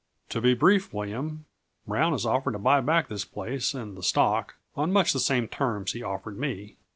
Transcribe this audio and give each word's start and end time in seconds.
To 0.29 0.41
be 0.41 0.55
brief, 0.55 0.91
William, 0.95 1.45
Brown 1.85 2.13
has 2.13 2.25
offered 2.25 2.53
to 2.53 2.57
buy 2.57 2.81
back 2.81 3.07
this 3.07 3.23
place 3.23 3.75
and 3.75 3.95
the 3.95 4.01
stock, 4.01 4.55
on 4.75 4.91
much 4.91 5.13
the 5.13 5.19
same 5.19 5.47
terms 5.47 5.91
he 5.91 6.01
offered 6.01 6.39
me. 6.39 6.75